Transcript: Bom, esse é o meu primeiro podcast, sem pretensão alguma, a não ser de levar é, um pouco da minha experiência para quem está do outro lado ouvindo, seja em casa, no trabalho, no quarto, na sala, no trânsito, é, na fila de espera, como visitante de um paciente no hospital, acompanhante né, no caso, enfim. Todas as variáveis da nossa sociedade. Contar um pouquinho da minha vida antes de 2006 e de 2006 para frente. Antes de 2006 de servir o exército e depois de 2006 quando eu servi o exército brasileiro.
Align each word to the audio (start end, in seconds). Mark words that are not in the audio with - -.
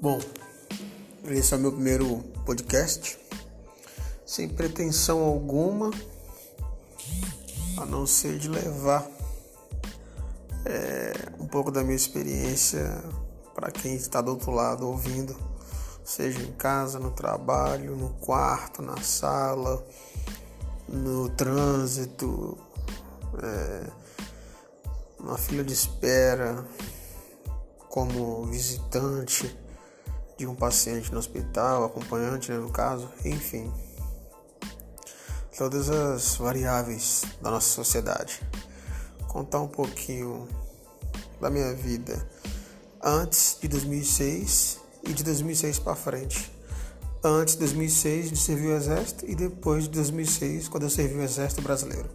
Bom, 0.00 0.20
esse 1.24 1.54
é 1.54 1.56
o 1.56 1.60
meu 1.60 1.72
primeiro 1.72 2.18
podcast, 2.44 3.18
sem 4.26 4.48
pretensão 4.48 5.22
alguma, 5.22 5.90
a 7.78 7.86
não 7.86 8.06
ser 8.06 8.38
de 8.38 8.48
levar 8.48 9.08
é, 10.66 11.12
um 11.38 11.46
pouco 11.46 11.70
da 11.70 11.82
minha 11.82 11.96
experiência 11.96 13.02
para 13.54 13.70
quem 13.70 13.94
está 13.94 14.20
do 14.20 14.32
outro 14.32 14.50
lado 14.50 14.86
ouvindo, 14.86 15.36
seja 16.04 16.42
em 16.42 16.52
casa, 16.52 16.98
no 16.98 17.10
trabalho, 17.10 17.96
no 17.96 18.10
quarto, 18.14 18.82
na 18.82 19.00
sala, 19.00 19.86
no 20.88 21.28
trânsito, 21.30 22.58
é, 23.42 23.90
na 25.20 25.38
fila 25.38 25.64
de 25.64 25.72
espera, 25.72 26.66
como 27.94 28.44
visitante 28.46 29.56
de 30.36 30.48
um 30.48 30.54
paciente 30.56 31.12
no 31.12 31.18
hospital, 31.20 31.84
acompanhante 31.84 32.50
né, 32.50 32.58
no 32.58 32.68
caso, 32.68 33.08
enfim. 33.24 33.72
Todas 35.56 35.88
as 35.88 36.34
variáveis 36.34 37.22
da 37.40 37.52
nossa 37.52 37.68
sociedade. 37.68 38.42
Contar 39.28 39.60
um 39.60 39.68
pouquinho 39.68 40.48
da 41.40 41.48
minha 41.48 41.72
vida 41.72 42.28
antes 43.00 43.58
de 43.62 43.68
2006 43.68 44.80
e 45.04 45.12
de 45.12 45.22
2006 45.22 45.78
para 45.78 45.94
frente. 45.94 46.52
Antes 47.22 47.54
de 47.54 47.60
2006 47.60 48.30
de 48.30 48.36
servir 48.36 48.70
o 48.70 48.76
exército 48.76 49.24
e 49.24 49.36
depois 49.36 49.84
de 49.84 49.90
2006 49.90 50.66
quando 50.66 50.82
eu 50.82 50.90
servi 50.90 51.14
o 51.14 51.22
exército 51.22 51.62
brasileiro. 51.62 52.10